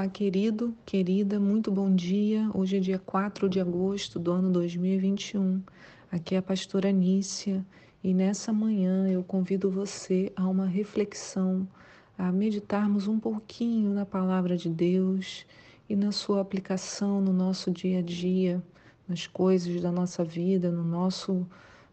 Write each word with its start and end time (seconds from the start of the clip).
Olá, 0.00 0.08
querido, 0.08 0.74
querida, 0.86 1.38
muito 1.38 1.70
bom 1.70 1.94
dia. 1.94 2.50
Hoje 2.54 2.78
é 2.78 2.80
dia 2.80 2.98
4 2.98 3.50
de 3.50 3.60
agosto 3.60 4.18
do 4.18 4.32
ano 4.32 4.50
2021. 4.50 5.62
Aqui 6.10 6.34
é 6.34 6.38
a 6.38 6.42
pastora 6.42 6.90
Nícia 6.90 7.62
e 8.02 8.14
nessa 8.14 8.50
manhã 8.50 9.06
eu 9.10 9.22
convido 9.22 9.70
você 9.70 10.32
a 10.34 10.48
uma 10.48 10.64
reflexão, 10.64 11.68
a 12.16 12.32
meditarmos 12.32 13.08
um 13.08 13.20
pouquinho 13.20 13.92
na 13.92 14.06
palavra 14.06 14.56
de 14.56 14.70
Deus 14.70 15.44
e 15.86 15.94
na 15.94 16.12
sua 16.12 16.40
aplicação 16.40 17.20
no 17.20 17.34
nosso 17.34 17.70
dia 17.70 17.98
a 17.98 18.02
dia, 18.02 18.62
nas 19.06 19.26
coisas 19.26 19.82
da 19.82 19.92
nossa 19.92 20.24
vida, 20.24 20.70
no 20.70 20.82
nosso 20.82 21.46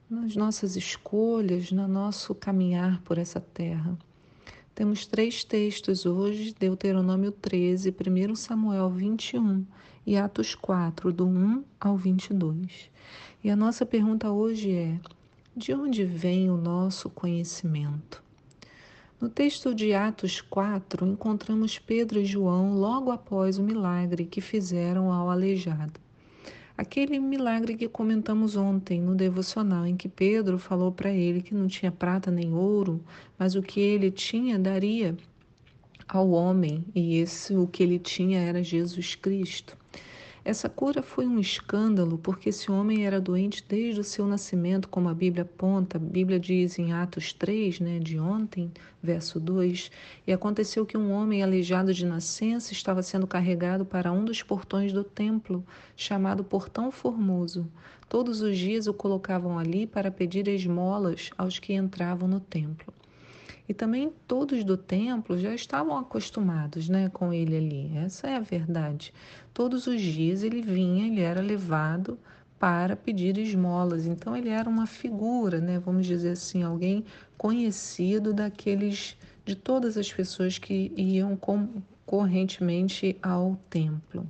nas 0.09 0.33
nossas 0.33 0.77
escolhas, 0.77 1.73
no 1.73 1.85
nosso 1.89 2.33
caminhar 2.33 3.01
por 3.01 3.17
essa 3.17 3.41
terra. 3.41 3.97
Temos 4.77 5.07
três 5.07 5.43
textos 5.43 6.05
hoje: 6.05 6.53
Deuteronômio 6.53 7.31
13, 7.31 7.89
1 7.89 8.35
Samuel 8.35 8.91
21 8.91 9.65
e 10.05 10.15
Atos 10.15 10.53
4, 10.53 11.11
do 11.11 11.25
1 11.25 11.63
ao 11.79 11.97
22. 11.97 12.91
E 13.43 13.49
a 13.49 13.55
nossa 13.55 13.87
pergunta 13.87 14.29
hoje 14.29 14.71
é: 14.71 14.99
de 15.55 15.73
onde 15.73 16.05
vem 16.05 16.51
o 16.51 16.57
nosso 16.57 17.09
conhecimento? 17.09 18.21
No 19.19 19.29
texto 19.29 19.73
de 19.73 19.95
Atos 19.95 20.41
4, 20.41 21.07
encontramos 21.07 21.79
Pedro 21.79 22.19
e 22.19 22.25
João 22.25 22.75
logo 22.75 23.09
após 23.09 23.57
o 23.57 23.63
milagre 23.63 24.25
que 24.25 24.41
fizeram 24.41 25.11
ao 25.11 25.31
aleijado. 25.31 25.99
Aquele 26.77 27.19
milagre 27.19 27.75
que 27.75 27.89
comentamos 27.89 28.55
ontem 28.55 29.01
no 29.01 29.15
devocional, 29.15 29.85
em 29.85 29.97
que 29.97 30.07
Pedro 30.07 30.59
falou 30.59 30.91
para 30.91 31.11
ele 31.11 31.41
que 31.41 31.53
não 31.53 31.67
tinha 31.67 31.91
prata 31.91 32.29
nem 32.29 32.53
ouro, 32.53 33.03
mas 33.37 33.55
o 33.55 33.63
que 33.63 33.79
ele 33.79 34.11
tinha 34.11 34.59
daria 34.59 35.17
ao 36.07 36.29
homem, 36.29 36.85
e 36.95 37.17
esse 37.17 37.55
o 37.55 37.67
que 37.67 37.83
ele 37.83 37.99
tinha 37.99 38.39
era 38.39 38.63
Jesus 38.63 39.15
Cristo. 39.15 39.76
Essa 40.47 40.69
cura 40.69 41.03
foi 41.03 41.27
um 41.27 41.41
escândalo 41.41 42.17
porque 42.17 42.47
esse 42.47 42.71
homem 42.71 43.05
era 43.05 43.19
doente 43.19 43.65
desde 43.67 43.99
o 43.99 44.03
seu 44.03 44.25
nascimento, 44.25 44.87
como 44.87 45.09
a 45.09 45.13
Bíblia 45.13 45.43
aponta. 45.43 45.97
A 45.97 45.99
Bíblia 45.99 46.39
diz 46.39 46.79
em 46.79 46.93
Atos 46.93 47.33
3, 47.33 47.81
né, 47.81 47.99
de 47.99 48.17
ontem, 48.17 48.71
verso 49.03 49.41
2: 49.41 49.91
E 50.25 50.31
aconteceu 50.31 50.85
que 50.85 50.97
um 50.97 51.11
homem 51.11 51.43
aleijado 51.43 51.93
de 51.93 52.05
nascença 52.05 52.71
estava 52.71 53.03
sendo 53.03 53.27
carregado 53.27 53.85
para 53.85 54.13
um 54.13 54.23
dos 54.23 54.41
portões 54.41 54.93
do 54.93 55.03
templo, 55.03 55.65
chamado 55.97 56.45
Portão 56.45 56.93
Formoso. 56.93 57.69
Todos 58.07 58.39
os 58.39 58.57
dias 58.57 58.87
o 58.87 58.93
colocavam 58.93 59.59
ali 59.59 59.85
para 59.85 60.09
pedir 60.09 60.47
esmolas 60.47 61.29
aos 61.37 61.59
que 61.59 61.73
entravam 61.73 62.25
no 62.25 62.39
templo. 62.39 62.93
E 63.67 63.73
também 63.73 64.13
todos 64.27 64.63
do 64.63 64.77
templo 64.77 65.37
já 65.37 65.53
estavam 65.53 65.97
acostumados 65.97 66.87
né, 66.87 67.09
com 67.09 67.33
ele 67.33 67.57
ali. 67.57 67.97
Essa 67.97 68.27
é 68.27 68.35
a 68.37 68.39
verdade. 68.39 69.13
Todos 69.53 69.87
os 69.87 70.01
dias 70.01 70.41
ele 70.43 70.61
vinha, 70.61 71.07
ele 71.07 71.21
era 71.21 71.41
levado 71.41 72.17
para 72.57 72.95
pedir 72.95 73.37
esmolas. 73.37 74.05
Então 74.05 74.35
ele 74.35 74.49
era 74.49 74.69
uma 74.69 74.87
figura, 74.87 75.59
né, 75.59 75.79
vamos 75.79 76.05
dizer 76.05 76.31
assim, 76.31 76.63
alguém 76.63 77.03
conhecido 77.37 78.33
daqueles 78.33 79.17
de 79.45 79.55
todas 79.55 79.97
as 79.97 80.11
pessoas 80.11 80.57
que 80.57 80.91
iam 80.95 81.37
correntemente 82.05 83.17
ao 83.21 83.57
templo. 83.69 84.27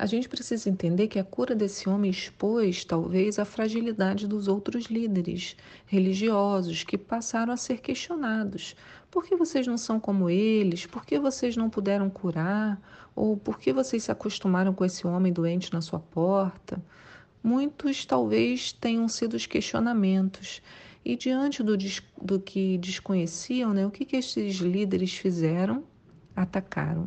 A 0.00 0.06
gente 0.06 0.30
precisa 0.30 0.70
entender 0.70 1.08
que 1.08 1.18
a 1.18 1.24
cura 1.24 1.54
desse 1.54 1.86
homem 1.86 2.10
expôs, 2.10 2.86
talvez, 2.86 3.38
a 3.38 3.44
fragilidade 3.44 4.26
dos 4.26 4.48
outros 4.48 4.86
líderes 4.86 5.54
religiosos 5.84 6.82
que 6.82 6.96
passaram 6.96 7.52
a 7.52 7.56
ser 7.58 7.82
questionados. 7.82 8.74
Por 9.10 9.22
que 9.22 9.36
vocês 9.36 9.66
não 9.66 9.76
são 9.76 10.00
como 10.00 10.30
eles? 10.30 10.86
Por 10.86 11.04
que 11.04 11.18
vocês 11.18 11.54
não 11.54 11.68
puderam 11.68 12.08
curar? 12.08 12.80
Ou 13.14 13.36
por 13.36 13.58
que 13.58 13.74
vocês 13.74 14.04
se 14.04 14.10
acostumaram 14.10 14.72
com 14.72 14.86
esse 14.86 15.06
homem 15.06 15.34
doente 15.34 15.70
na 15.70 15.82
sua 15.82 16.00
porta? 16.00 16.82
Muitos 17.42 18.06
talvez 18.06 18.72
tenham 18.72 19.06
sido 19.06 19.34
os 19.34 19.44
questionamentos. 19.44 20.62
E 21.04 21.14
diante 21.14 21.62
do, 21.62 21.76
do 22.22 22.40
que 22.40 22.78
desconheciam, 22.78 23.74
né, 23.74 23.86
o 23.86 23.90
que, 23.90 24.06
que 24.06 24.16
esses 24.16 24.56
líderes 24.56 25.12
fizeram? 25.12 25.84
Atacaram. 26.34 27.06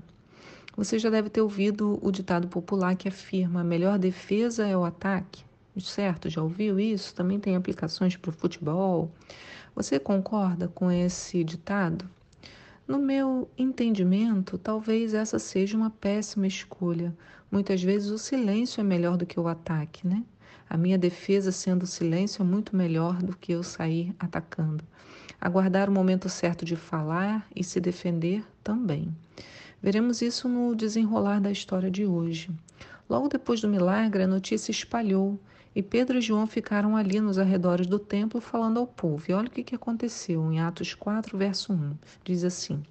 Você 0.75 0.97
já 0.97 1.09
deve 1.09 1.29
ter 1.29 1.41
ouvido 1.41 1.99
o 2.01 2.11
ditado 2.11 2.47
popular 2.47 2.95
que 2.95 3.07
afirma: 3.07 3.61
a 3.61 3.63
melhor 3.63 3.99
defesa 3.99 4.67
é 4.67 4.75
o 4.75 4.83
ataque. 4.83 5.43
Certo? 5.79 6.29
Já 6.29 6.41
ouviu 6.41 6.79
isso? 6.79 7.15
Também 7.15 7.39
tem 7.39 7.55
aplicações 7.55 8.15
para 8.15 8.29
o 8.29 8.33
futebol. 8.33 9.11
Você 9.75 9.99
concorda 9.99 10.67
com 10.67 10.91
esse 10.91 11.43
ditado? 11.43 12.07
No 12.87 12.99
meu 12.99 13.49
entendimento, 13.57 14.57
talvez 14.57 15.13
essa 15.13 15.39
seja 15.39 15.77
uma 15.77 15.89
péssima 15.89 16.45
escolha. 16.45 17.15
Muitas 17.51 17.81
vezes 17.81 18.09
o 18.11 18.17
silêncio 18.17 18.81
é 18.81 18.83
melhor 18.83 19.15
do 19.15 19.25
que 19.25 19.39
o 19.39 19.47
ataque, 19.47 20.07
né? 20.07 20.23
A 20.69 20.75
minha 20.75 20.97
defesa 20.97 21.51
sendo 21.51 21.85
silêncio 21.85 22.41
é 22.41 22.45
muito 22.45 22.75
melhor 22.75 23.21
do 23.21 23.37
que 23.37 23.51
eu 23.51 23.63
sair 23.63 24.13
atacando. 24.19 24.83
Aguardar 25.39 25.89
o 25.89 25.93
momento 25.93 26.27
certo 26.29 26.65
de 26.65 26.75
falar 26.75 27.47
e 27.55 27.63
se 27.63 27.79
defender 27.79 28.43
também. 28.63 29.15
Veremos 29.83 30.21
isso 30.21 30.47
no 30.47 30.73
desenrolar 30.73 31.41
da 31.41 31.51
história 31.51 31.91
de 31.91 32.05
hoje. 32.05 32.49
Logo 33.09 33.27
depois 33.27 33.59
do 33.59 33.67
milagre, 33.67 34.23
a 34.23 34.27
notícia 34.27 34.71
espalhou 34.71 35.37
e 35.75 35.83
Pedro 35.83 36.19
e 36.19 36.21
João 36.21 36.47
ficaram 36.47 36.95
ali 36.95 37.19
nos 37.19 37.37
arredores 37.37 37.85
do 37.85 37.99
templo 37.99 38.39
falando 38.39 38.79
ao 38.79 38.87
povo. 38.87 39.25
E 39.27 39.33
olha 39.33 39.49
o 39.49 39.51
que 39.51 39.75
aconteceu 39.75 40.49
em 40.53 40.61
Atos 40.61 40.93
4, 40.93 41.37
verso 41.37 41.73
1. 41.73 41.97
Diz 42.23 42.45
assim: 42.45 42.81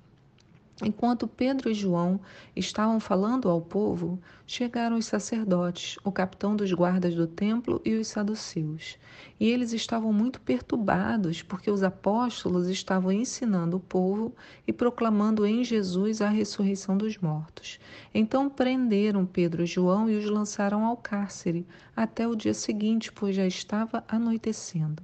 Enquanto 0.85 1.29
Pedro 1.29 1.71
e 1.71 1.75
João 1.75 2.19
estavam 2.57 2.99
falando 2.99 3.49
ao 3.49 3.61
povo, 3.61 4.19
chegaram 4.45 4.97
os 4.97 5.07
sacerdotes, 5.07 5.97
o 6.03 6.11
capitão 6.11 6.57
dos 6.57 6.73
guardas 6.73 7.15
do 7.15 7.25
templo 7.25 7.81
e 7.85 7.95
os 7.95 8.09
saduceus. 8.09 8.99
E 9.39 9.49
eles 9.49 9.73
estavam 9.73 10.13
muito 10.13 10.41
perturbados, 10.41 11.41
porque 11.41 11.71
os 11.71 11.85
apóstolos 11.85 12.69
estavam 12.69 13.13
ensinando 13.13 13.77
o 13.77 13.81
povo 13.81 14.35
e 14.67 14.73
proclamando 14.73 15.47
em 15.47 15.63
Jesus 15.63 16.21
a 16.21 16.29
ressurreição 16.29 16.97
dos 16.97 17.17
mortos. 17.17 17.79
Então 18.13 18.51
prenderam 18.51 19.25
Pedro 19.25 19.63
e 19.63 19.67
João 19.67 20.11
e 20.11 20.17
os 20.17 20.25
lançaram 20.25 20.85
ao 20.85 20.97
cárcere 20.97 21.65
até 21.95 22.27
o 22.27 22.35
dia 22.35 22.55
seguinte, 22.55 23.13
pois 23.13 23.37
já 23.37 23.47
estava 23.47 24.03
anoitecendo. 24.09 25.01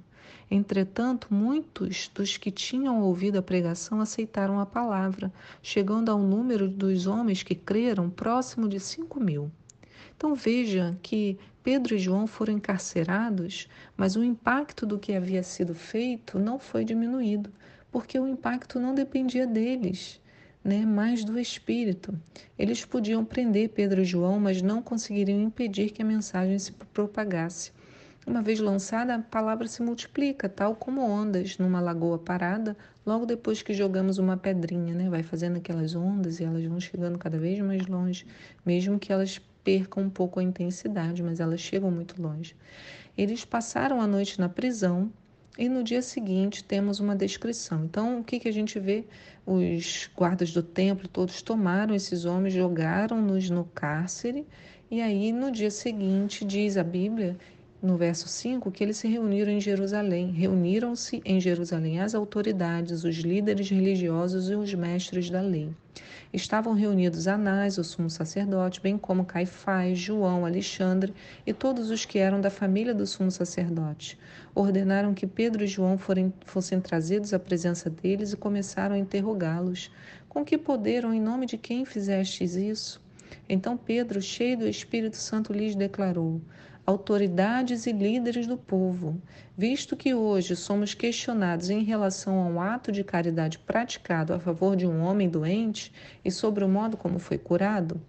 Entretanto, 0.51 1.27
muitos 1.31 2.09
dos 2.13 2.35
que 2.35 2.49
tinham 2.49 3.01
ouvido 3.01 3.37
a 3.37 3.41
pregação 3.41 4.01
aceitaram 4.01 4.59
a 4.59 4.65
palavra, 4.65 5.31
chegando 5.61 6.09
ao 6.09 6.17
número 6.17 6.67
dos 6.67 7.05
homens 7.05 7.43
que 7.43 7.53
creram 7.53 8.09
próximo 8.09 8.67
de 8.67 8.79
cinco 8.79 9.19
mil. 9.19 9.51
Então 10.17 10.33
veja 10.33 10.97
que 11.03 11.37
Pedro 11.63 11.93
e 11.93 11.99
João 11.99 12.25
foram 12.25 12.53
encarcerados, 12.53 13.67
mas 13.95 14.15
o 14.15 14.23
impacto 14.23 14.87
do 14.87 14.97
que 14.97 15.13
havia 15.13 15.43
sido 15.43 15.75
feito 15.75 16.39
não 16.39 16.57
foi 16.57 16.83
diminuído, 16.83 17.51
porque 17.91 18.19
o 18.19 18.27
impacto 18.27 18.79
não 18.79 18.95
dependia 18.95 19.45
deles. 19.45 20.19
Né, 20.61 20.85
mais 20.85 21.23
do 21.23 21.39
Espírito. 21.39 22.13
Eles 22.57 22.83
podiam 22.83 23.23
prender 23.23 23.69
Pedro 23.69 24.01
e 24.01 24.05
João, 24.05 24.41
mas 24.41 24.61
não 24.61 24.81
conseguiriam 24.81 25.39
impedir 25.39 25.89
que 25.91 26.01
a 26.01 26.05
mensagem 26.05 26.59
se 26.59 26.73
propagasse. 26.73 27.71
Uma 28.29 28.43
vez 28.43 28.59
lançada, 28.59 29.15
a 29.15 29.19
palavra 29.19 29.67
se 29.67 29.81
multiplica, 29.81 30.47
tal 30.47 30.75
como 30.75 31.01
ondas 31.01 31.57
numa 31.57 31.81
lagoa 31.81 32.19
parada, 32.19 32.77
logo 33.03 33.25
depois 33.25 33.63
que 33.63 33.73
jogamos 33.73 34.19
uma 34.19 34.37
pedrinha, 34.37 34.93
né? 34.93 35.09
Vai 35.09 35.23
fazendo 35.23 35.57
aquelas 35.57 35.95
ondas 35.95 36.39
e 36.39 36.43
elas 36.43 36.63
vão 36.63 36.79
chegando 36.79 37.17
cada 37.17 37.39
vez 37.39 37.59
mais 37.59 37.87
longe, 37.87 38.27
mesmo 38.63 38.99
que 38.99 39.11
elas 39.11 39.41
percam 39.63 40.03
um 40.03 40.11
pouco 40.11 40.39
a 40.39 40.43
intensidade, 40.43 41.23
mas 41.23 41.39
elas 41.39 41.59
chegam 41.59 41.89
muito 41.89 42.21
longe. 42.21 42.55
Eles 43.17 43.43
passaram 43.43 43.99
a 43.99 44.05
noite 44.05 44.39
na 44.39 44.47
prisão 44.47 45.11
e 45.57 45.67
no 45.67 45.83
dia 45.83 46.03
seguinte 46.03 46.63
temos 46.63 46.99
uma 46.99 47.15
descrição. 47.15 47.85
Então, 47.85 48.19
o 48.19 48.23
que, 48.23 48.39
que 48.39 48.47
a 48.47 48.53
gente 48.53 48.79
vê? 48.79 49.05
Os 49.43 50.07
guardas 50.15 50.53
do 50.53 50.61
templo 50.61 51.07
todos 51.07 51.41
tomaram 51.41 51.95
esses 51.95 52.25
homens, 52.25 52.53
jogaram-nos 52.53 53.49
no 53.49 53.65
cárcere, 53.65 54.45
e 54.91 55.01
aí 55.01 55.31
no 55.31 55.51
dia 55.51 55.71
seguinte, 55.71 56.45
diz 56.45 56.77
a 56.77 56.83
Bíblia, 56.83 57.35
no 57.81 57.95
verso 57.95 58.27
5 58.27 58.71
que 58.71 58.83
eles 58.83 58.97
se 58.97 59.07
reuniram 59.07 59.51
em 59.51 59.61
Jerusalém. 59.61 60.31
Reuniram-se 60.31 61.21
em 61.23 61.39
Jerusalém 61.39 61.99
as 61.99 62.13
autoridades, 62.13 63.03
os 63.03 63.15
líderes 63.17 63.69
religiosos 63.69 64.49
e 64.49 64.55
os 64.55 64.73
mestres 64.73 65.29
da 65.29 65.41
lei. 65.41 65.69
Estavam 66.31 66.73
reunidos 66.73 67.27
Anás, 67.27 67.77
o 67.77 67.83
sumo 67.83 68.09
sacerdote, 68.09 68.79
bem 68.79 68.97
como 68.97 69.25
Caifás, 69.25 69.97
João, 69.97 70.45
Alexandre 70.45 71.13
e 71.45 71.53
todos 71.53 71.89
os 71.89 72.05
que 72.05 72.19
eram 72.19 72.39
da 72.39 72.51
família 72.51 72.93
do 72.93 73.07
sumo 73.07 73.31
sacerdote. 73.31 74.17
Ordenaram 74.53 75.13
que 75.13 75.25
Pedro 75.25 75.63
e 75.63 75.67
João 75.67 75.97
forem, 75.97 76.31
fossem 76.45 76.79
trazidos 76.79 77.33
à 77.33 77.39
presença 77.39 77.89
deles 77.89 78.33
e 78.33 78.37
começaram 78.37 78.95
a 78.95 78.99
interrogá-los. 78.99 79.89
Com 80.27 80.45
que 80.45 80.57
poder 80.57 81.03
ou 81.05 81.13
em 81.13 81.21
nome 81.21 81.47
de 81.47 81.57
quem 81.57 81.83
fizestes 81.83 82.55
isso? 82.55 83.01
Então 83.47 83.75
Pedro, 83.75 84.21
cheio 84.21 84.57
do 84.59 84.67
Espírito 84.67 85.17
Santo, 85.17 85.51
lhes 85.51 85.75
declarou: 85.75 86.41
autoridades 86.89 87.85
e 87.85 87.91
líderes 87.91 88.47
do 88.47 88.57
povo, 88.57 89.21
visto 89.55 89.95
que 89.95 90.15
hoje 90.15 90.55
somos 90.55 90.95
questionados 90.95 91.69
em 91.69 91.83
relação 91.83 92.39
ao 92.39 92.59
ato 92.59 92.91
de 92.91 93.03
caridade 93.03 93.59
praticado 93.59 94.33
a 94.33 94.39
favor 94.39 94.75
de 94.75 94.87
um 94.87 95.03
homem 95.03 95.29
doente 95.29 95.93
e 96.25 96.31
sobre 96.31 96.63
o 96.63 96.67
modo 96.67 96.97
como 96.97 97.19
foi 97.19 97.37
curado? 97.37 98.01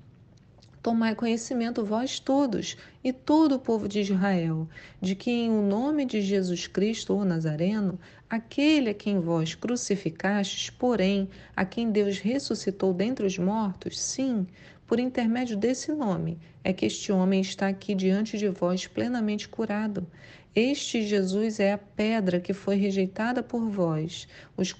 Tomai 0.83 1.15
conhecimento 1.15 1.85
vós 1.85 2.19
todos 2.19 2.79
e 3.05 3.13
todo 3.13 3.57
o 3.57 3.59
povo 3.59 3.87
de 3.87 4.01
Israel, 4.01 4.67
de 4.99 5.15
que 5.15 5.31
em 5.31 5.51
o 5.51 5.61
nome 5.61 6.07
de 6.07 6.23
Jesus 6.23 6.67
Cristo, 6.67 7.15
o 7.15 7.23
Nazareno, 7.23 8.01
aquele 8.31 8.89
a 8.89 8.95
quem 8.95 9.21
vós 9.21 9.55
crucificastes, 9.55 10.71
porém, 10.71 11.29
a 11.55 11.67
quem 11.67 11.91
Deus 11.91 12.19
ressuscitou 12.19 12.95
dentre 12.95 13.27
os 13.27 13.37
mortos, 13.37 14.01
sim, 14.01 14.47
por 14.91 14.99
intermédio 14.99 15.57
desse 15.57 15.93
nome, 15.93 16.37
é 16.65 16.73
que 16.73 16.85
este 16.85 17.13
homem 17.13 17.41
está 17.41 17.69
aqui 17.69 17.95
diante 17.95 18.37
de 18.37 18.49
vós 18.49 18.89
plenamente 18.89 19.49
curado. 19.49 20.05
Este 20.53 21.07
Jesus 21.07 21.61
é 21.61 21.73
a 21.73 21.79
pedra 21.79 22.41
que 22.41 22.53
foi 22.53 22.75
rejeitada 22.75 23.41
por 23.41 23.71
vós, 23.71 24.27
os 24.57 24.75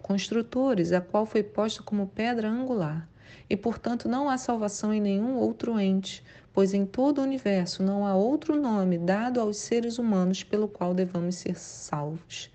construtores, 0.00 0.92
a 0.92 1.02
qual 1.02 1.26
foi 1.26 1.42
posta 1.42 1.82
como 1.82 2.06
pedra 2.06 2.48
angular 2.48 3.06
e, 3.50 3.54
portanto, 3.54 4.08
não 4.08 4.30
há 4.30 4.38
salvação 4.38 4.94
em 4.94 5.00
nenhum 5.02 5.36
outro 5.36 5.78
ente, 5.78 6.24
pois 6.50 6.72
em 6.72 6.86
todo 6.86 7.18
o 7.18 7.24
universo 7.24 7.82
não 7.82 8.06
há 8.06 8.14
outro 8.14 8.58
nome 8.58 8.96
dado 8.96 9.42
aos 9.42 9.58
seres 9.58 9.98
humanos 9.98 10.42
pelo 10.42 10.68
qual 10.68 10.94
devamos 10.94 11.34
ser 11.34 11.56
salvos. 11.56 12.50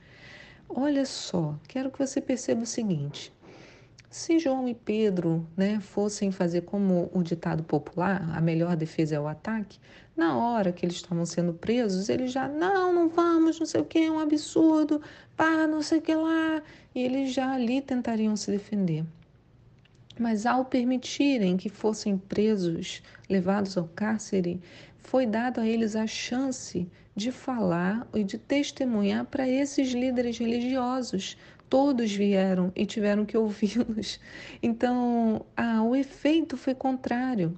Olha 0.67 1.05
só, 1.05 1.55
quero 1.67 1.91
que 1.91 1.99
você 1.99 2.19
perceba 2.19 2.63
o 2.63 2.65
seguinte: 2.65 3.31
se 4.09 4.39
João 4.39 4.67
e 4.67 4.73
Pedro 4.73 5.47
né, 5.55 5.79
fossem 5.79 6.31
fazer 6.31 6.61
como 6.61 7.11
o 7.13 7.21
ditado 7.21 7.63
popular, 7.63 8.27
a 8.35 8.41
melhor 8.41 8.75
defesa 8.75 9.15
é 9.15 9.19
o 9.19 9.27
ataque, 9.27 9.79
na 10.17 10.35
hora 10.35 10.71
que 10.71 10.85
eles 10.85 10.95
estavam 10.95 11.25
sendo 11.25 11.53
presos, 11.53 12.09
eles 12.09 12.31
já, 12.31 12.47
não, 12.47 12.91
não 12.91 13.07
vamos, 13.07 13.59
não 13.59 13.67
sei 13.67 13.81
o 13.81 13.85
que, 13.85 13.99
é 13.99 14.11
um 14.11 14.19
absurdo, 14.19 15.01
pá, 15.37 15.67
não 15.67 15.81
sei 15.81 15.99
o 15.99 16.01
que 16.01 16.15
lá, 16.15 16.61
e 16.93 17.01
eles 17.01 17.31
já 17.31 17.53
ali 17.53 17.81
tentariam 17.81 18.35
se 18.35 18.51
defender. 18.51 19.05
Mas 20.19 20.45
ao 20.45 20.65
permitirem 20.65 21.55
que 21.55 21.69
fossem 21.69 22.17
presos, 22.17 23.01
levados 23.29 23.77
ao 23.77 23.87
cárcere, 23.87 24.59
foi 24.97 25.25
dado 25.25 25.61
a 25.61 25.67
eles 25.67 25.95
a 25.95 26.05
chance 26.05 26.87
de 27.15 27.31
falar 27.31 28.07
e 28.13 28.23
de 28.23 28.37
testemunhar 28.37 29.25
para 29.25 29.47
esses 29.47 29.91
líderes 29.91 30.37
religiosos. 30.37 31.37
Todos 31.69 32.11
vieram 32.11 32.71
e 32.75 32.85
tiveram 32.85 33.25
que 33.25 33.37
ouvi-los. 33.37 34.19
Então, 34.61 35.45
ah, 35.55 35.83
o 35.83 35.95
efeito 35.95 36.57
foi 36.57 36.73
contrário 36.73 37.57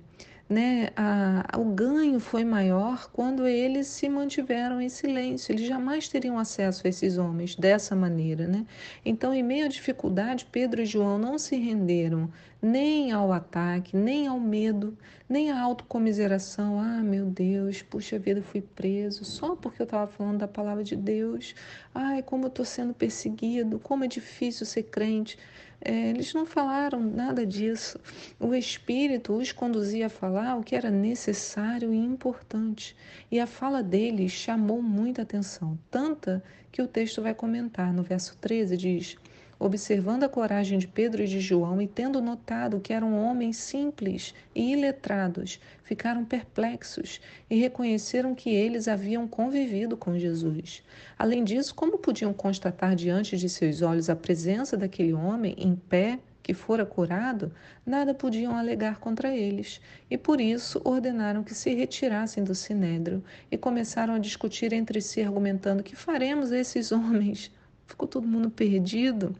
né, 0.51 0.89
a, 0.97 1.57
o 1.57 1.63
ganho 1.63 2.19
foi 2.19 2.43
maior 2.43 3.09
quando 3.13 3.47
eles 3.47 3.87
se 3.87 4.09
mantiveram 4.09 4.81
em 4.81 4.89
silêncio. 4.89 5.53
Eles 5.53 5.65
jamais 5.65 6.09
teriam 6.09 6.37
acesso 6.37 6.85
a 6.85 6.89
esses 6.89 7.17
homens 7.17 7.55
dessa 7.55 7.95
maneira. 7.95 8.45
Né? 8.45 8.65
Então, 9.05 9.33
em 9.33 9.41
meio 9.41 9.63
à 9.63 9.67
dificuldade, 9.69 10.45
Pedro 10.51 10.81
e 10.81 10.85
João 10.85 11.17
não 11.17 11.37
se 11.37 11.55
renderam 11.55 12.29
nem 12.61 13.13
ao 13.13 13.31
ataque, 13.31 13.95
nem 13.95 14.27
ao 14.27 14.41
medo, 14.41 14.97
nem 15.27 15.51
à 15.51 15.61
autocomiseração. 15.61 16.81
Ah, 16.81 17.01
meu 17.01 17.27
Deus, 17.27 17.81
puxa 17.81 18.19
vida, 18.19 18.41
fui 18.41 18.59
preso 18.59 19.23
só 19.23 19.55
porque 19.55 19.81
eu 19.81 19.85
estava 19.85 20.11
falando 20.11 20.39
da 20.39 20.49
palavra 20.49 20.83
de 20.83 20.97
Deus. 20.97 21.55
Ai, 21.95 22.21
como 22.21 22.43
eu 22.43 22.49
estou 22.49 22.65
sendo 22.65 22.93
perseguido, 22.93 23.79
como 23.79 24.03
é 24.03 24.07
difícil 24.07 24.65
ser 24.65 24.83
crente. 24.83 25.39
É, 25.83 26.09
eles 26.09 26.33
não 26.33 26.45
falaram 26.45 26.99
nada 26.99 27.45
disso. 27.45 27.99
O 28.39 28.53
Espírito 28.53 29.33
os 29.33 29.51
conduzia 29.51 30.05
a 30.05 30.09
falar 30.09 30.55
o 30.55 30.63
que 30.63 30.75
era 30.75 30.91
necessário 30.91 31.91
e 31.93 31.97
importante. 31.97 32.95
E 33.31 33.39
a 33.39 33.47
fala 33.47 33.81
deles 33.81 34.31
chamou 34.31 34.81
muita 34.81 35.23
atenção, 35.23 35.77
tanta 35.89 36.43
que 36.71 36.81
o 36.81 36.87
texto 36.87 37.21
vai 37.21 37.33
comentar. 37.33 37.91
No 37.91 38.03
verso 38.03 38.37
13 38.37 38.77
diz 38.77 39.17
observando 39.61 40.23
a 40.23 40.29
coragem 40.29 40.79
de 40.79 40.87
Pedro 40.87 41.21
e 41.21 41.27
de 41.27 41.39
João 41.39 41.79
e 41.79 41.87
tendo 41.87 42.19
notado 42.19 42.79
que 42.79 42.91
eram 42.91 43.15
homens 43.15 43.57
simples 43.57 44.33
e 44.55 44.73
iletrados, 44.73 45.59
ficaram 45.83 46.25
perplexos 46.25 47.21
e 47.47 47.59
reconheceram 47.59 48.33
que 48.33 48.49
eles 48.49 48.87
haviam 48.87 49.27
convivido 49.27 49.95
com 49.95 50.17
Jesus. 50.17 50.81
Além 51.15 51.43
disso, 51.43 51.75
como 51.75 51.99
podiam 51.99 52.33
constatar 52.33 52.95
diante 52.95 53.37
de 53.37 53.47
seus 53.47 53.83
olhos 53.83 54.09
a 54.09 54.15
presença 54.15 54.75
daquele 54.75 55.13
homem 55.13 55.53
em 55.59 55.75
pé 55.75 56.17
que 56.41 56.55
fora 56.55 56.83
curado, 56.83 57.53
nada 57.85 58.15
podiam 58.15 58.57
alegar 58.57 58.97
contra 58.99 59.29
eles, 59.29 59.79
e 60.09 60.17
por 60.17 60.41
isso 60.41 60.81
ordenaram 60.83 61.43
que 61.43 61.53
se 61.53 61.71
retirassem 61.75 62.43
do 62.43 62.55
sinédrio 62.55 63.23
e 63.51 63.57
começaram 63.59 64.15
a 64.15 64.19
discutir 64.19 64.73
entre 64.73 64.99
si, 65.01 65.21
argumentando: 65.21 65.83
que 65.83 65.95
faremos 65.95 66.51
a 66.51 66.57
esses 66.57 66.91
homens? 66.91 67.51
Ficou 67.85 68.07
todo 68.07 68.27
mundo 68.27 68.49
perdido 68.49 69.35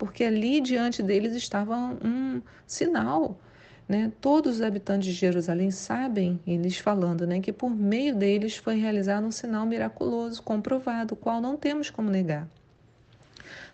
porque 0.00 0.24
ali 0.24 0.62
diante 0.62 1.02
deles 1.02 1.36
estava 1.36 1.76
um 1.76 2.40
sinal. 2.66 3.38
Né? 3.86 4.10
Todos 4.18 4.56
os 4.56 4.62
habitantes 4.62 5.08
de 5.08 5.12
Jerusalém 5.12 5.70
sabem, 5.70 6.40
eles 6.46 6.78
falando, 6.78 7.26
né, 7.26 7.38
que 7.40 7.52
por 7.52 7.68
meio 7.68 8.16
deles 8.16 8.56
foi 8.56 8.76
realizado 8.76 9.26
um 9.26 9.30
sinal 9.30 9.66
miraculoso, 9.66 10.42
comprovado, 10.42 11.12
o 11.12 11.16
qual 11.18 11.38
não 11.38 11.54
temos 11.54 11.90
como 11.90 12.08
negar. 12.08 12.48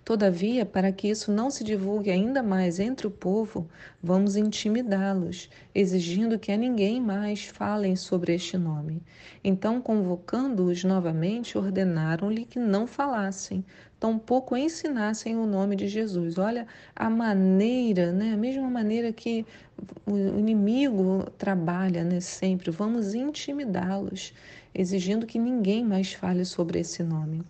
Todavia, 0.07 0.65
para 0.65 0.93
que 0.93 1.09
isso 1.09 1.33
não 1.33 1.51
se 1.51 1.65
divulgue 1.65 2.13
ainda 2.13 2.41
mais 2.41 2.79
entre 2.79 3.09
o 3.09 3.11
povo, 3.11 3.69
vamos 4.01 4.37
intimidá-los, 4.37 5.51
exigindo 5.75 6.39
que 6.39 6.53
a 6.53 6.57
ninguém 6.57 7.01
mais 7.01 7.47
falem 7.47 7.97
sobre 7.97 8.33
este 8.33 8.57
nome. 8.57 9.03
Então, 9.43 9.81
convocando-os 9.81 10.85
novamente, 10.85 11.59
ordenaram-lhe 11.59 12.45
que 12.45 12.57
não 12.57 12.87
falassem, 12.87 13.65
tampouco 13.99 14.57
ensinassem 14.57 15.37
o 15.37 15.45
nome 15.45 15.75
de 15.75 15.89
Jesus. 15.89 16.39
Olha 16.39 16.69
a 16.95 17.11
maneira, 17.11 18.13
né? 18.13 18.33
a 18.33 18.37
mesma 18.37 18.71
maneira 18.71 19.13
que 19.13 19.45
o 20.07 20.17
inimigo 20.39 21.29
trabalha 21.37 22.05
né? 22.05 22.21
sempre. 22.21 22.71
Vamos 22.71 23.13
intimidá-los, 23.13 24.33
exigindo 24.73 25.27
que 25.27 25.37
ninguém 25.37 25.85
mais 25.85 26.13
fale 26.13 26.45
sobre 26.45 26.79
esse 26.79 27.03
nome. 27.03 27.43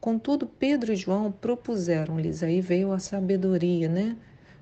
Contudo, 0.00 0.46
Pedro 0.46 0.94
e 0.94 0.96
João 0.96 1.30
propuseram-lhes, 1.30 2.42
aí 2.42 2.62
veio 2.62 2.90
a 2.90 2.98
sabedoria, 2.98 3.86
né? 3.86 4.16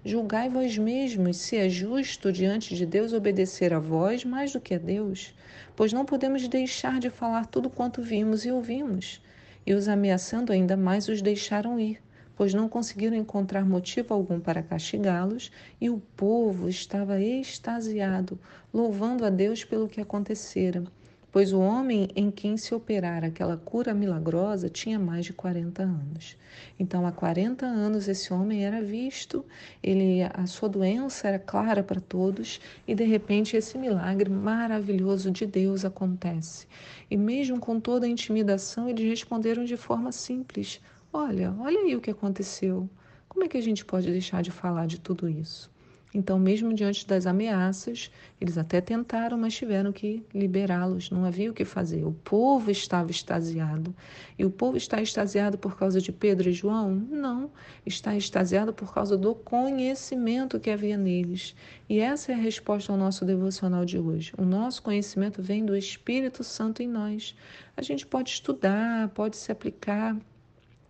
Julgai 0.05 0.49
vós 0.49 0.77
mesmos 0.77 1.37
se 1.37 1.57
é 1.57 1.69
justo 1.69 2.33
diante 2.33 2.75
de 2.75 2.85
Deus 2.85 3.13
obedecer 3.13 3.73
a 3.73 3.79
vós 3.79 4.25
mais 4.25 4.53
do 4.53 4.61
que 4.61 4.75
a 4.75 4.79
Deus, 4.79 5.33
pois 5.77 5.93
não 5.93 6.05
podemos 6.05 6.49
deixar 6.49 6.99
de 6.99 7.09
falar 7.09 7.47
tudo 7.47 7.71
quanto 7.71 8.03
vimos 8.03 8.45
e 8.45 8.51
ouvimos. 8.51 9.23
E 9.65 9.75
os 9.75 9.87
ameaçando 9.87 10.53
ainda 10.53 10.77
mais, 10.77 11.07
os 11.07 11.23
deixaram 11.23 11.79
ir, 11.79 12.03
pois 12.35 12.53
não 12.53 12.69
conseguiram 12.69 13.17
encontrar 13.17 13.65
motivo 13.65 14.13
algum 14.13 14.41
para 14.41 14.61
castigá-los, 14.61 15.53
e 15.81 15.89
o 15.89 16.03
povo 16.17 16.69
estava 16.69 17.21
extasiado, 17.21 18.41
louvando 18.75 19.25
a 19.25 19.31
Deus 19.31 19.65
pelo 19.65 19.89
que 19.89 20.01
acontecera 20.01 20.83
pois 21.31 21.53
o 21.53 21.61
homem 21.61 22.09
em 22.17 22.31
quem 22.31 22.57
se 22.57 22.75
operara 22.75 23.27
aquela 23.27 23.57
cura 23.57 23.93
milagrosa 23.93 24.69
tinha 24.69 24.99
mais 24.99 25.25
de 25.27 25.33
40 25.33 25.83
anos. 25.83 26.37
Então, 26.79 27.07
há 27.07 27.13
40 27.13 27.67
anos 27.67 28.09
esse 28.09 28.33
homem 28.33 28.65
era 28.65 28.83
visto, 28.83 29.45
ele 29.83 30.23
a 30.23 30.47
sua 30.47 30.69
doença 30.69 31.29
era 31.29 31.39
clara 31.39 31.83
para 31.83 32.01
todos 32.01 32.61
e 32.87 32.95
de 32.95 33.05
repente 33.05 33.57
esse 33.57 33.77
milagre 33.77 34.31
maravilhoso 34.31 35.31
de 35.31 35.47
Deus 35.47 35.85
acontece. 35.85 36.67
E 37.11 37.17
mesmo 37.17 37.61
com 37.61 37.79
toda 37.79 38.07
a 38.07 38.09
intimidação, 38.09 38.89
eles 38.89 39.07
responderam 39.09 39.65
de 39.65 39.77
forma 39.77 40.13
simples: 40.13 40.81
"Olha, 41.13 41.55
olha 41.59 41.81
aí 41.81 41.95
o 41.95 42.01
que 42.01 42.11
aconteceu. 42.11 42.89
Como 43.29 43.45
é 43.45 43.49
que 43.49 43.59
a 43.59 43.63
gente 43.63 43.85
pode 43.85 44.11
deixar 44.11 44.43
de 44.43 44.51
falar 44.51 44.87
de 44.87 44.99
tudo 44.99 45.29
isso?" 45.29 45.71
Então, 46.15 46.39
mesmo 46.39 46.73
diante 46.73 47.07
das 47.07 47.27
ameaças, 47.27 48.11
eles 48.41 48.57
até 48.57 48.81
tentaram, 48.81 49.37
mas 49.37 49.55
tiveram 49.55 49.93
que 49.93 50.25
liberá-los. 50.35 51.11
Não 51.11 51.25
havia 51.25 51.51
o 51.51 51.55
que 51.55 51.67
fazer. 51.67 52.05
O 52.05 52.13
povo 52.13 52.71
estava 52.71 53.11
extasiado. 53.11 53.95
E 54.39 54.45
o 54.45 54.51
povo 54.51 54.77
está 54.77 55.03
extasiado 55.03 55.59
por 55.59 55.77
causa 55.77 56.01
de 56.01 56.11
Pedro 56.11 56.49
e 56.49 56.53
João? 56.53 56.95
Não. 56.95 57.51
Está 57.85 58.17
extasiado 58.17 58.73
por 58.73 58.93
causa 58.93 59.19
do 59.19 59.35
conhecimento 59.35 60.59
que 60.59 60.71
havia 60.71 60.97
neles. 60.97 61.55
E 61.89 62.01
essa 62.01 62.33
é 62.33 62.35
a 62.35 62.39
resposta 62.39 62.91
ao 62.91 62.99
nosso 62.99 63.25
devocional 63.27 63.85
de 63.85 63.99
hoje. 63.99 64.33
O 64.39 64.45
nosso 64.45 64.83
conhecimento 64.83 65.43
vem 65.43 65.65
do 65.65 65.77
Espírito 65.77 66.43
Santo 66.43 66.83
em 66.83 66.89
nós. 66.89 67.37
A 67.77 67.83
gente 67.83 68.07
pode 68.07 68.31
estudar, 68.31 69.09
pode 69.11 69.37
se 69.37 69.53
aplicar, 69.53 70.17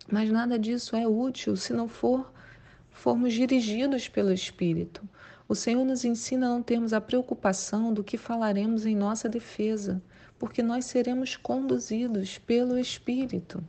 mas 0.09 0.31
nada 0.31 0.57
disso 0.57 0.95
é 0.95 1.07
útil 1.07 1.55
se 1.55 1.73
não 1.73 1.87
for 1.87 2.31
formos 2.99 3.33
dirigidos 3.33 4.09
pelo 4.09 4.33
Espírito. 4.33 5.07
O 5.47 5.55
Senhor 5.55 5.85
nos 5.85 6.03
ensina 6.03 6.47
a 6.47 6.49
não 6.49 6.61
termos 6.61 6.91
a 6.91 6.99
preocupação 6.99 7.93
do 7.93 8.03
que 8.03 8.17
falaremos 8.17 8.85
em 8.85 8.93
nossa 8.93 9.29
defesa, 9.29 10.01
porque 10.37 10.61
nós 10.61 10.83
seremos 10.85 11.37
conduzidos 11.37 12.37
pelo 12.39 12.77
Espírito. 12.77 13.63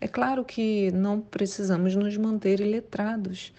É 0.00 0.08
claro 0.08 0.42
que 0.42 0.90
não 0.90 1.20
precisamos 1.20 1.94
nos 1.94 2.16
manter 2.16 2.60
iletrados. 2.60 3.52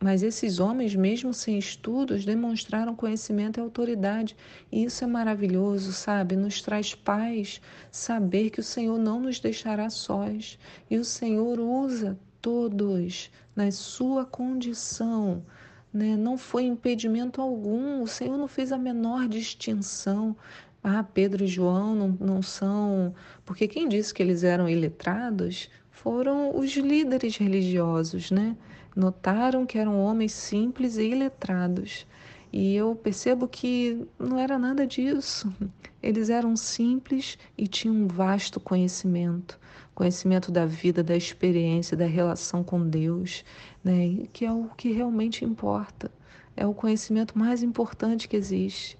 mas 0.00 0.22
esses 0.22 0.60
homens, 0.60 0.94
mesmo 0.94 1.32
sem 1.34 1.58
estudos, 1.58 2.24
demonstraram 2.24 2.94
conhecimento 2.94 3.58
e 3.58 3.60
autoridade. 3.60 4.36
E 4.70 4.84
isso 4.84 5.02
é 5.02 5.06
maravilhoso, 5.06 5.92
sabe? 5.92 6.36
Nos 6.36 6.62
traz 6.62 6.94
paz 6.94 7.60
saber 7.90 8.50
que 8.50 8.60
o 8.60 8.64
Senhor 8.64 8.98
não 8.98 9.20
nos 9.20 9.40
deixará 9.40 9.88
sós. 9.90 10.58
E 10.88 10.98
o 10.98 11.04
Senhor 11.04 11.58
usa 11.58 12.18
todos 12.40 13.30
na 13.58 13.72
sua 13.72 14.24
condição. 14.24 15.42
Né? 15.92 16.16
Não 16.16 16.38
foi 16.38 16.62
impedimento 16.62 17.42
algum, 17.42 18.02
o 18.02 18.06
Senhor 18.06 18.38
não 18.38 18.46
fez 18.46 18.70
a 18.70 18.78
menor 18.78 19.26
distinção. 19.26 20.36
Ah, 20.80 21.02
Pedro 21.02 21.42
e 21.42 21.48
João 21.48 21.92
não, 21.92 22.16
não 22.20 22.40
são. 22.40 23.12
Porque 23.44 23.66
quem 23.66 23.88
disse 23.88 24.14
que 24.14 24.22
eles 24.22 24.44
eram 24.44 24.68
iletrados 24.68 25.68
foram 25.90 26.56
os 26.56 26.70
líderes 26.76 27.36
religiosos, 27.36 28.30
né? 28.30 28.56
Notaram 28.94 29.66
que 29.66 29.76
eram 29.76 30.00
homens 30.00 30.32
simples 30.32 30.96
e 30.96 31.08
iletrados. 31.08 32.06
E 32.52 32.74
eu 32.74 32.94
percebo 32.94 33.46
que 33.46 34.06
não 34.18 34.38
era 34.38 34.58
nada 34.58 34.86
disso. 34.86 35.52
Eles 36.02 36.30
eram 36.30 36.56
simples 36.56 37.38
e 37.56 37.66
tinham 37.66 37.94
um 37.94 38.06
vasto 38.06 38.58
conhecimento 38.58 39.58
conhecimento 39.98 40.52
da 40.52 40.64
vida, 40.64 41.02
da 41.02 41.16
experiência, 41.16 41.96
da 41.96 42.06
relação 42.06 42.62
com 42.62 42.88
Deus, 42.88 43.44
né? 43.82 44.28
que 44.32 44.44
é 44.44 44.52
o 44.52 44.70
que 44.76 44.92
realmente 44.92 45.44
importa. 45.44 46.08
É 46.56 46.64
o 46.64 46.72
conhecimento 46.72 47.36
mais 47.36 47.64
importante 47.64 48.28
que 48.28 48.36
existe. 48.36 48.96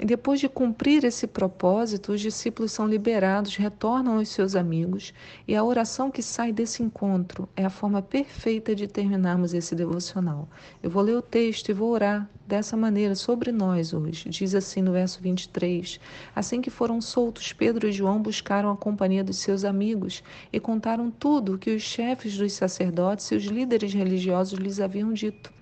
E 0.00 0.04
depois 0.04 0.40
de 0.40 0.48
cumprir 0.48 1.04
esse 1.04 1.24
propósito, 1.24 2.12
os 2.12 2.20
discípulos 2.20 2.72
são 2.72 2.84
liberados, 2.84 3.54
retornam 3.54 4.18
aos 4.18 4.28
seus 4.28 4.56
amigos, 4.56 5.14
e 5.46 5.54
a 5.54 5.62
oração 5.62 6.10
que 6.10 6.20
sai 6.20 6.52
desse 6.52 6.82
encontro 6.82 7.48
é 7.54 7.64
a 7.64 7.70
forma 7.70 8.02
perfeita 8.02 8.74
de 8.74 8.88
terminarmos 8.88 9.54
esse 9.54 9.72
devocional. 9.72 10.48
Eu 10.82 10.90
vou 10.90 11.00
ler 11.00 11.16
o 11.16 11.22
texto 11.22 11.68
e 11.68 11.72
vou 11.72 11.92
orar 11.92 12.28
dessa 12.44 12.76
maneira 12.76 13.14
sobre 13.14 13.52
nós 13.52 13.92
hoje. 13.92 14.28
Diz 14.28 14.56
assim 14.56 14.82
no 14.82 14.90
verso 14.90 15.20
23: 15.22 16.00
Assim 16.34 16.60
que 16.60 16.70
foram 16.70 17.00
soltos, 17.00 17.52
Pedro 17.52 17.88
e 17.88 17.92
João 17.92 18.20
buscaram 18.20 18.72
a 18.72 18.76
companhia 18.76 19.22
dos 19.22 19.36
seus 19.36 19.64
amigos 19.64 20.24
e 20.52 20.58
contaram 20.58 21.08
tudo 21.08 21.54
o 21.54 21.58
que 21.58 21.70
os 21.70 21.82
chefes 21.82 22.36
dos 22.36 22.52
sacerdotes 22.52 23.30
e 23.30 23.36
os 23.36 23.44
líderes 23.44 23.94
religiosos 23.94 24.58
lhes 24.58 24.80
haviam 24.80 25.12
dito. 25.12 25.53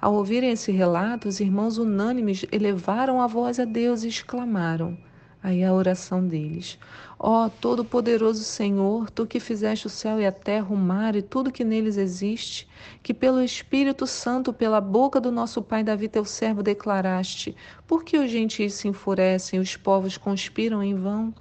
Ao 0.00 0.14
ouvirem 0.14 0.50
esse 0.50 0.72
relato, 0.72 1.28
os 1.28 1.40
irmãos 1.40 1.78
unânimes 1.78 2.44
elevaram 2.50 3.20
a 3.20 3.26
voz 3.26 3.60
a 3.60 3.64
Deus 3.64 4.04
e 4.04 4.08
exclamaram. 4.08 4.96
Aí 5.42 5.62
a 5.62 5.72
oração 5.72 6.26
deles: 6.26 6.78
Ó 7.18 7.46
oh, 7.46 7.50
Todo-Poderoso 7.50 8.42
Senhor, 8.42 9.08
tu 9.10 9.26
que 9.26 9.38
fizeste 9.38 9.86
o 9.86 9.90
céu 9.90 10.20
e 10.20 10.26
a 10.26 10.32
terra, 10.32 10.66
o 10.70 10.76
mar 10.76 11.14
e 11.14 11.22
tudo 11.22 11.52
que 11.52 11.64
neles 11.64 11.96
existe, 11.96 12.68
que 13.02 13.14
pelo 13.14 13.42
Espírito 13.42 14.06
Santo, 14.06 14.52
pela 14.52 14.80
boca 14.80 15.20
do 15.20 15.30
nosso 15.30 15.62
pai 15.62 15.84
Davi, 15.84 16.08
teu 16.08 16.24
servo, 16.24 16.62
declaraste: 16.62 17.56
Por 17.86 18.02
que 18.02 18.18
os 18.18 18.30
gentios 18.30 18.74
se 18.74 18.88
enfurecem 18.88 19.58
e 19.58 19.62
os 19.62 19.76
povos 19.76 20.16
conspiram 20.16 20.82
em 20.82 20.94
vão? 20.94 21.32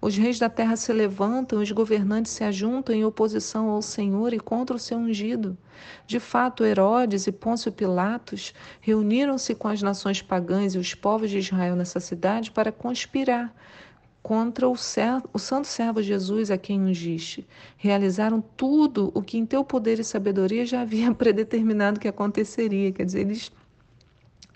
Os 0.00 0.16
reis 0.16 0.38
da 0.38 0.48
terra 0.48 0.76
se 0.76 0.92
levantam, 0.92 1.60
os 1.60 1.70
governantes 1.70 2.32
se 2.32 2.44
ajuntam 2.44 2.94
em 2.94 3.04
oposição 3.04 3.68
ao 3.70 3.80
Senhor 3.80 4.32
e 4.32 4.38
contra 4.38 4.76
o 4.76 4.78
seu 4.78 4.98
ungido. 4.98 5.56
De 6.06 6.20
fato, 6.20 6.64
Herodes 6.64 7.26
e 7.26 7.32
Pôncio 7.32 7.72
Pilatos 7.72 8.54
reuniram-se 8.80 9.54
com 9.54 9.68
as 9.68 9.82
nações 9.82 10.22
pagãs 10.22 10.74
e 10.74 10.78
os 10.78 10.94
povos 10.94 11.30
de 11.30 11.38
Israel 11.38 11.76
nessa 11.76 12.00
cidade 12.00 12.50
para 12.50 12.72
conspirar 12.72 13.54
contra 14.22 14.68
o, 14.68 14.72
o 15.32 15.38
santo 15.38 15.68
servo 15.68 16.02
Jesus 16.02 16.50
a 16.50 16.58
quem 16.58 16.80
ungiste. 16.80 17.46
Realizaram 17.76 18.42
tudo 18.56 19.12
o 19.14 19.22
que 19.22 19.38
em 19.38 19.46
teu 19.46 19.64
poder 19.64 20.00
e 20.00 20.04
sabedoria 20.04 20.66
já 20.66 20.80
havia 20.80 21.12
predeterminado 21.14 22.00
que 22.00 22.08
aconteceria. 22.08 22.90
Quer 22.90 23.04
dizer, 23.04 23.20
eles 23.20 23.52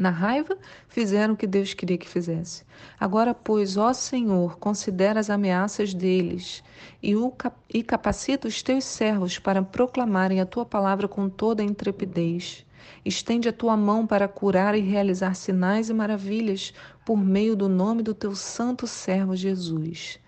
na 0.01 0.09
raiva, 0.09 0.57
fizeram 0.89 1.35
o 1.35 1.37
que 1.37 1.47
Deus 1.47 1.75
queria 1.75 1.99
que 1.99 2.09
fizesse. 2.09 2.65
Agora, 2.99 3.35
pois, 3.35 3.77
ó 3.77 3.93
Senhor, 3.93 4.59
considera 4.59 5.21
as 5.21 5.29
ameaças 5.29 5.93
deles 5.93 6.65
e, 7.03 7.15
o, 7.15 7.31
e 7.69 7.83
capacita 7.83 8.49
os 8.49 8.63
teus 8.63 8.85
servos 8.85 9.39
para 9.39 9.63
proclamarem 9.63 10.41
a 10.41 10.47
tua 10.47 10.65
palavra 10.65 11.07
com 11.07 11.29
toda 11.29 11.63
a 11.63 11.67
intrepidez. 11.67 12.65
Estende 13.05 13.51
a 13.51 13.53
tua 13.53 13.77
mão 13.77 14.07
para 14.07 14.27
curar 14.27 14.75
e 14.75 14.81
realizar 14.81 15.35
sinais 15.35 15.91
e 15.91 15.95
maravilhas 15.95 16.73
por 17.05 17.19
meio 17.19 17.55
do 17.55 17.69
nome 17.69 18.03
do 18.03 18.15
teu 18.15 18.35
santo 18.35 18.87
servo 18.87 19.37
Jesus. 19.37 20.19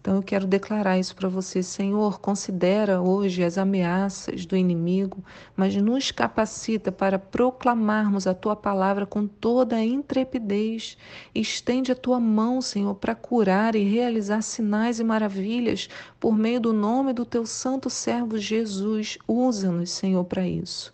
Então 0.00 0.16
eu 0.16 0.22
quero 0.22 0.46
declarar 0.46 0.98
isso 0.98 1.14
para 1.14 1.28
você, 1.28 1.62
Senhor. 1.62 2.20
Considera 2.20 3.02
hoje 3.02 3.44
as 3.44 3.58
ameaças 3.58 4.46
do 4.46 4.56
inimigo, 4.56 5.22
mas 5.54 5.76
nos 5.76 6.10
capacita 6.10 6.90
para 6.90 7.18
proclamarmos 7.18 8.26
a 8.26 8.32
tua 8.32 8.56
palavra 8.56 9.04
com 9.04 9.26
toda 9.26 9.76
a 9.76 9.84
intrepidez. 9.84 10.96
Estende 11.34 11.92
a 11.92 11.94
tua 11.94 12.18
mão, 12.18 12.62
Senhor, 12.62 12.94
para 12.94 13.14
curar 13.14 13.74
e 13.74 13.84
realizar 13.84 14.40
sinais 14.40 14.98
e 14.98 15.04
maravilhas 15.04 15.86
por 16.18 16.34
meio 16.34 16.60
do 16.60 16.72
nome 16.72 17.12
do 17.12 17.26
teu 17.26 17.44
santo 17.44 17.90
servo 17.90 18.38
Jesus. 18.38 19.18
Usa-nos, 19.28 19.90
Senhor, 19.90 20.24
para 20.24 20.48
isso. 20.48 20.90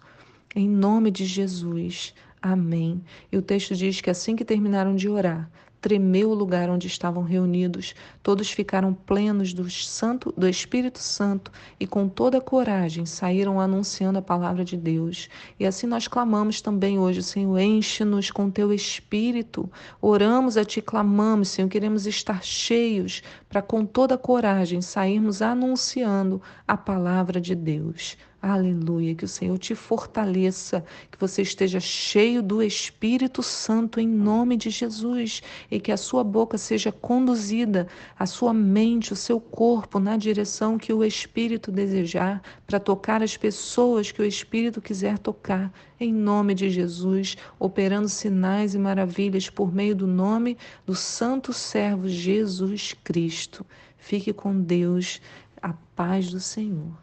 Em 0.54 0.68
nome 0.68 1.12
de 1.12 1.25
Jesus. 1.26 2.12
Amém. 2.42 3.00
E 3.30 3.36
o 3.36 3.42
texto 3.42 3.76
diz 3.76 4.00
que 4.00 4.10
assim 4.10 4.34
que 4.34 4.44
terminaram 4.44 4.96
de 4.96 5.08
orar, 5.08 5.48
tremeu 5.87 6.31
o 6.31 6.35
lugar 6.35 6.69
onde 6.69 6.88
estavam 6.88 7.23
reunidos. 7.23 7.95
Todos 8.21 8.50
ficaram 8.50 8.93
plenos 8.93 9.52
do, 9.52 9.71
santo, 9.71 10.35
do 10.37 10.49
Espírito 10.49 10.99
Santo 10.99 11.52
e 11.78 11.87
com 11.87 12.09
toda 12.09 12.40
coragem 12.40 13.07
saíram 13.07 13.61
anunciando 13.61 14.19
a 14.19 14.23
palavra 14.23 14.64
de 14.64 14.76
Deus. 14.76 15.28
E 15.61 15.64
assim 15.64 15.87
nós 15.87 16.09
clamamos 16.09 16.61
também 16.61 16.99
hoje, 16.99 17.23
Senhor, 17.23 17.57
enche-nos 17.61 18.33
com 18.33 18.50
teu 18.50 18.73
Espírito. 18.73 19.71
Oramos 20.02 20.57
a 20.57 20.64
ti, 20.64 20.83
clamamos, 20.83 21.50
Senhor, 21.50 21.69
queremos 21.69 22.05
estar 22.05 22.43
cheios 22.43 23.23
para 23.56 23.62
com 23.62 23.86
toda 23.86 24.18
coragem 24.18 24.82
sairmos 24.82 25.40
anunciando 25.40 26.42
a 26.68 26.76
palavra 26.76 27.40
de 27.40 27.54
Deus. 27.54 28.18
Aleluia, 28.42 29.14
que 29.14 29.25
o 29.25 29.28
Senhor 29.28 29.56
te 29.56 29.75
fortaleça, 29.75 30.84
que 31.10 31.18
você 31.18 31.40
esteja 31.40 31.80
cheio 31.80 32.42
do 32.42 32.62
Espírito 32.62 33.42
Santo 33.42 33.98
em 33.98 34.06
nome 34.06 34.58
de 34.58 34.68
Jesus 34.68 35.42
e 35.70 35.80
que 35.80 35.90
a 35.90 35.96
sua 35.96 36.22
boca 36.22 36.58
seja 36.58 36.92
conduzida, 36.92 37.88
a 38.18 38.26
sua 38.26 38.52
mente, 38.52 39.14
o 39.14 39.16
seu 39.16 39.40
corpo 39.40 39.98
na 39.98 40.18
direção 40.18 40.76
que 40.76 40.92
o 40.92 41.02
Espírito 41.02 41.72
desejar, 41.72 42.42
para 42.66 42.78
tocar 42.78 43.22
as 43.22 43.38
pessoas 43.38 44.12
que 44.12 44.20
o 44.20 44.26
Espírito 44.26 44.82
quiser 44.82 45.18
tocar, 45.18 45.72
em 45.98 46.12
nome 46.12 46.54
de 46.54 46.70
Jesus, 46.70 47.36
operando 47.58 48.08
sinais 48.08 48.74
e 48.74 48.78
maravilhas 48.78 49.48
por 49.48 49.72
meio 49.72 49.94
do 49.94 50.06
nome 50.06 50.56
do 50.84 50.94
Santo 50.94 51.52
Servo 51.52 52.08
Jesus 52.08 52.94
Cristo. 53.04 53.64
Fique 53.96 54.32
com 54.32 54.60
Deus, 54.60 55.20
a 55.60 55.72
paz 55.94 56.30
do 56.30 56.40
Senhor. 56.40 56.96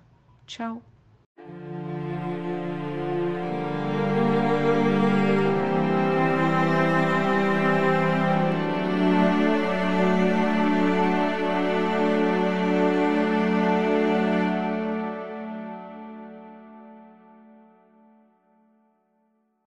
Tchau. 0.45 0.81